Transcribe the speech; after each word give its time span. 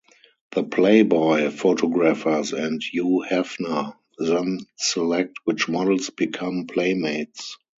The 0.53 0.63
"Playboy" 0.63 1.51
photographers 1.51 2.53
and 2.53 2.81
Hugh 2.81 3.23
Hefner 3.29 3.93
then 4.17 4.61
select 4.75 5.37
which 5.43 5.69
models 5.69 6.09
become 6.09 6.65
Playmates. 6.65 7.55